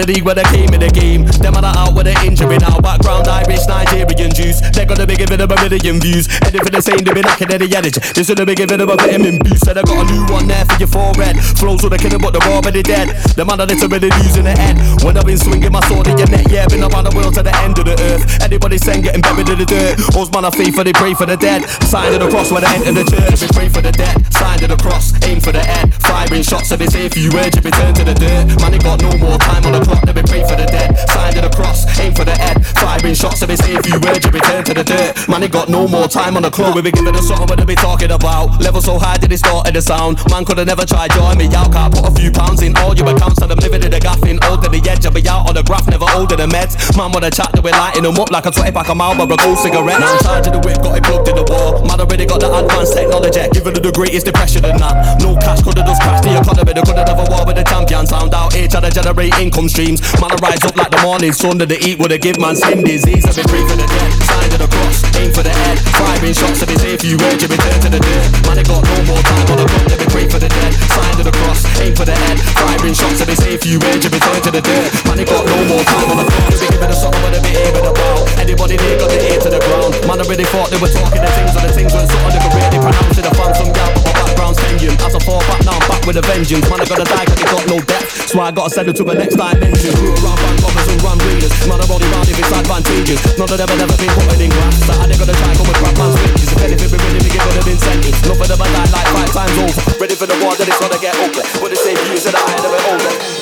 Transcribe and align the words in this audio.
the 0.00 0.12
league 0.12 0.24
where 0.24 0.34
they 0.34 0.46
came 0.48 0.72
in 0.72 0.80
the 0.80 0.88
game. 0.88 1.28
Them 1.44 1.56
are 1.56 1.64
out 1.64 1.92
with 1.92 2.08
the 2.08 2.16
injury 2.24 2.56
now. 2.56 2.80
Background 2.80 3.28
Irish, 3.28 3.66
Nigerian 3.68 4.32
Jews. 4.32 4.60
They're 4.72 4.88
gonna 4.88 5.06
be 5.06 5.16
giving 5.16 5.36
them 5.36 5.50
a 5.50 5.56
million 5.60 6.00
views. 6.00 6.26
For 6.30 6.72
the 6.72 6.80
same, 6.80 7.04
they 7.04 7.12
be 7.12 7.20
knocking 7.20 7.52
any 7.52 7.68
energy. 7.68 8.00
They 8.16 8.24
should 8.24 8.40
been 8.40 8.56
giving 8.56 8.80
them 8.80 8.88
a 8.88 8.96
vitamin 8.96 9.36
boost. 9.40 9.64
Said 9.64 9.76
I 9.76 9.82
got 9.84 10.00
a 10.00 10.04
new 10.08 10.24
one 10.32 10.48
there 10.48 10.64
for 10.64 10.76
your 10.80 10.88
forehead. 10.88 11.36
Flows 11.60 11.84
with 11.84 11.92
a 11.92 12.00
killer, 12.00 12.18
but 12.18 12.32
they're 12.32 12.48
already 12.48 12.82
dead. 12.82 13.12
The 13.36 13.44
man 13.44 13.60
are 13.60 13.68
literally 13.68 14.08
losing 14.24 14.48
the 14.48 14.56
head. 14.56 14.80
When 15.04 15.16
I've 15.16 15.26
been 15.28 15.36
swinging 15.36 15.72
my 15.72 15.84
sword 15.84 16.08
in 16.08 16.16
your 16.16 16.30
neck, 16.32 16.48
yeah, 16.48 16.64
been 16.70 16.80
around 16.80 17.04
the 17.04 17.12
world 17.12 17.36
to 17.36 17.42
the 17.44 17.52
end 17.60 17.76
of 17.76 17.84
the 17.84 17.96
earth. 18.14 18.24
Anybody 18.40 18.78
saying 18.78 19.04
getting 19.04 19.20
buried 19.20 19.48
in 19.48 19.58
the 19.60 19.68
dirt. 19.68 20.00
All's 20.16 20.32
man 20.32 20.48
of 20.48 20.54
faith 20.56 20.74
for 20.74 20.84
they 20.84 20.96
pray 20.96 21.12
for 21.12 21.26
the 21.26 21.36
dead. 21.36 21.68
Sign 21.92 22.14
of 22.16 22.20
the 22.24 22.30
cross 22.32 22.48
when 22.48 22.64
they 22.64 22.72
enter 22.72 23.04
the 23.04 23.04
church. 23.04 23.42
We 23.42 23.48
pray 23.52 23.68
for 23.68 23.82
the 23.84 23.92
dead. 23.92 24.16
Sign 24.32 24.62
of 24.64 24.70
the 24.72 24.80
cross, 24.80 25.12
aim 25.26 25.40
for 25.40 25.52
the 25.52 25.60
head. 25.60 25.92
Firing 26.10 26.42
shots, 26.42 26.68
so 26.70 26.76
they 26.76 26.90
say 26.90 27.06
if 27.06 27.14
you 27.14 27.30
urge, 27.38 27.54
you 27.54 27.62
return 27.62 27.94
to 27.94 28.02
the 28.02 28.14
dirt. 28.14 28.58
Man, 28.58 28.74
they 28.74 28.82
got 28.82 28.98
no 28.98 29.14
more 29.22 29.38
time 29.38 29.62
on 29.70 29.78
the 29.78 29.82
clock, 29.86 30.02
they 30.02 30.12
be 30.12 30.26
pray 30.26 30.42
for 30.42 30.56
the 30.58 30.66
dead. 30.66 30.90
Sign 31.14 31.38
of 31.38 31.46
the 31.46 31.52
cross, 31.54 31.86
aim 32.02 32.10
for 32.10 32.24
the 32.24 32.34
head. 32.34 32.58
Firing 32.82 33.14
shots, 33.14 33.38
so 33.40 33.46
they 33.46 33.56
say 33.56 33.78
if 33.78 33.86
you 33.86 34.02
urge, 34.10 34.24
you 34.26 34.32
return 34.34 34.64
to 34.64 34.74
the 34.74 34.82
dirt. 34.82 35.14
Man, 35.28 35.40
they 35.40 35.48
got 35.48 35.68
no 35.68 35.86
more 35.86 36.08
time 36.08 36.34
on 36.34 36.42
the 36.42 36.50
clock. 36.50 36.74
We 36.74 36.82
be 36.82 36.90
giving 36.90 37.14
us 37.14 37.28
something 37.28 37.46
what 37.46 37.58
they 37.58 37.68
be 37.68 37.76
talking 37.76 38.10
about. 38.10 38.58
Level 38.60 38.82
so 38.82 38.98
high 38.98 39.18
that 39.18 39.30
it 39.30 39.38
started 39.38 39.74
the 39.74 39.82
sound. 39.82 40.18
Man 40.30 40.44
could 40.44 40.58
have 40.58 40.66
never 40.66 40.84
tried 40.84 41.12
join 41.12 41.38
me 41.38 41.46
out. 41.54 41.70
Can't 41.70 41.94
put 41.94 42.02
a 42.02 42.12
few 42.18 42.32
pounds 42.32 42.62
in 42.62 42.76
all 42.82 42.94
your 42.96 43.08
accounts, 43.14 43.38
and 43.38 43.52
I'm 43.52 43.58
living 43.58 43.84
in 43.84 43.90
the 43.92 44.00
gaffy 44.00 44.30
getting 44.30 44.50
old 44.50 44.62
to 44.62 44.68
the 44.70 44.80
edge. 44.88 45.04
I'll 45.04 45.12
be 45.12 45.26
out 45.28 45.48
on 45.48 45.54
the 45.54 45.62
graph, 45.62 45.86
never 45.88 46.06
older 46.14 46.36
than 46.36 46.50
meds. 46.50 46.78
Man, 46.96 47.10
wanna 47.10 47.30
chat 47.30 47.50
to 47.54 47.60
it, 47.60 47.74
lighting 47.74 48.02
them 48.02 48.16
up 48.18 48.30
like 48.30 48.46
a 48.46 48.50
20 48.50 48.70
pack 48.70 48.88
of 48.88 48.96
Marlboro 48.96 49.36
Gold 49.36 49.58
cigarette. 49.58 49.98
Now 49.98 50.14
I'm 50.14 50.22
charging 50.22 50.52
the 50.54 50.62
whip, 50.62 50.78
got 50.78 50.96
it 50.96 51.02
plugged 51.02 51.28
in 51.28 51.36
the 51.36 51.46
wall. 51.50 51.82
Man, 51.82 52.00
already 52.00 52.26
got 52.26 52.40
the 52.40 52.46
advanced 52.46 52.94
technology, 52.94 53.42
giving 53.52 53.74
it 53.74 53.82
the 53.82 53.92
greatest 53.92 54.26
depression 54.26 54.62
than 54.62 54.78
that. 54.78 55.20
No 55.20 55.34
cash, 55.36 55.62
coulda 55.62 55.82
just 55.82 55.99
crashed 56.00 56.24
the 56.24 56.32
economy, 56.34 56.72
they 56.72 56.82
coulda 56.82 57.04
never 57.04 57.26
war 57.28 57.44
with 57.44 57.56
the 57.56 57.64
champion. 57.64 58.06
Sound 58.08 58.32
out 58.34 58.52
here, 58.52 58.66
trying 58.66 58.88
to 58.88 58.92
generate 58.92 59.34
income 59.38 59.68
streams. 59.68 60.00
Man, 60.18 60.32
I 60.32 60.36
rise 60.40 60.64
up 60.64 60.76
like 60.76 60.90
the 60.90 61.00
morning 61.04 61.32
sun 61.32 61.60
to 61.60 61.66
the 61.66 61.78
eat, 61.78 62.00
woulda 62.00 62.18
give 62.18 62.40
man 62.40 62.56
skin 62.56 62.82
disease. 62.82 63.24
I've 63.28 63.36
been 63.36 63.48
free 63.48 63.64
for 63.68 63.76
the 63.76 63.86
dead, 63.86 64.10
signed 64.24 64.50
to 64.52 64.58
the 64.58 64.68
cross, 64.68 65.04
aim 65.20 65.30
for 65.30 65.44
the 65.44 65.52
head. 65.52 65.76
Firing 65.96 66.34
shots, 66.34 66.64
if 66.64 66.70
it's 66.72 66.84
if 66.84 67.04
you 67.04 67.20
urge, 67.28 67.44
you 67.44 67.48
return 67.48 67.78
to 67.84 67.90
the 67.92 68.00
dirt. 68.00 68.28
Man, 68.48 68.58
I 68.58 68.64
got 68.64 68.82
no 68.82 68.96
more 69.06 69.22
time 69.22 69.46
on 69.52 69.56
the 69.60 69.66
front, 69.68 69.86
let 69.92 69.98
me 70.00 70.06
pray 70.10 70.26
for 70.26 70.40
the 70.40 70.48
dead. 70.48 70.72
Signed 70.90 71.16
to 71.20 71.24
the 71.28 71.34
cross, 71.44 71.60
aim 71.84 71.92
for 71.94 72.08
the 72.08 72.16
head. 72.16 72.36
Firing 72.56 72.96
shots, 72.96 73.20
if 73.20 73.28
it's 73.28 73.44
if 73.44 73.62
you 73.68 73.76
urge, 73.92 74.02
you 74.04 74.10
return 74.10 74.40
to 74.40 74.50
the 74.50 74.62
dirt. 74.64 74.90
Man, 75.06 75.20
I 75.20 75.24
got 75.28 75.44
no 75.44 75.58
more 75.68 75.84
time 75.84 76.08
on 76.10 76.16
the 76.18 76.26
let 76.30 76.58
me 76.58 76.66
give 76.72 76.82
it 76.82 76.90
a 76.90 76.96
something 76.96 77.22
with 77.22 77.38
a 77.38 77.40
bit 77.44 77.56
even 77.68 77.84
about. 77.84 78.24
Anybody 78.40 78.76
there 78.76 78.98
got 78.98 79.10
the 79.10 79.18
ear 79.20 79.38
to 79.40 79.50
the 79.50 79.60
ground? 79.60 79.92
Man, 80.08 80.18
I 80.18 80.24
really 80.26 80.48
thought 80.48 80.70
they 80.72 80.80
were 80.80 80.90
talking 80.90 81.20
the 81.20 81.30
things, 81.36 81.52
and 81.54 81.64
the 81.68 81.72
things 81.72 81.92
something 81.92 82.08
they 82.08 82.40
could 82.40 82.54
really 82.56 82.80
pronounce 82.80 83.18
it. 83.18 83.26
I 83.26 83.32
found 83.36 83.54
some 83.56 83.72
gap, 83.72 83.92
background's 84.40 84.60
Kenyan. 84.64 84.96
As 85.04 85.14
I 85.14 85.20
fall 85.20 85.40
back, 85.44 85.60
now 85.64 85.76
I'm 85.76 85.84
back 85.88 86.02
with 86.08 86.16
a 86.16 86.24
vengeance. 86.24 86.64
Man, 86.70 86.80
I 86.80 86.86
gotta 86.88 87.04
die, 87.04 87.24
cause 87.28 87.36
they 87.36 87.48
got 87.52 87.64
no 87.68 87.76
depth. 87.84 88.08
So 88.28 88.40
I 88.40 88.50
gotta 88.50 88.70
send 88.70 88.88
it 88.88 88.96
to 88.96 89.04
the 89.04 89.14
next 89.14 89.36
dimension. 89.36 89.92
Grew 90.00 90.16
around 90.16 90.40
bank 90.40 90.64
robbers 90.64 90.88
and 90.88 91.00
run 91.04 91.18
readers. 91.28 91.52
Man, 91.68 91.80
I'm 91.80 91.90
only 91.92 92.08
round 92.08 92.28
if 92.28 92.38
it's 92.40 92.52
advantageous. 92.52 93.20
None 93.36 93.50
of 93.50 93.58
them 93.60 93.68
have 93.68 93.80
ever 93.84 93.96
been 94.00 94.12
putting 94.16 94.48
in 94.48 94.50
grass. 94.50 94.76
So 94.80 94.92
they 94.96 95.16
gotta 95.20 95.36
try 95.36 95.52
come 95.52 95.68
with 95.68 95.78
crap 95.80 95.94
man's 96.00 96.16
wages. 96.16 96.48
If 96.48 96.60
anything, 96.64 96.88
we 96.88 96.98
really 97.04 97.20
be 97.20 97.30
giving 97.30 97.56
them 97.56 97.68
incentives. 97.68 98.18
Enough 98.24 98.40
of 98.40 98.48
them 98.48 98.60
are 98.64 98.72
die 98.72 98.90
like 98.90 99.08
five 99.12 99.30
times 99.36 99.56
over. 99.60 99.82
Ready 100.00 100.16
for 100.16 100.26
the 100.26 100.36
war, 100.40 100.56
then 100.56 100.68
it's 100.68 100.80
gonna 100.80 100.98
get 100.98 101.14
ugly. 101.20 101.44
But 101.60 101.68
the 101.68 101.78
same 101.78 101.98
views 102.08 102.24
that 102.24 102.34
I 102.34 102.42
had 102.48 102.64
of 102.64 102.72
it 102.72 102.82
older. 102.88 103.39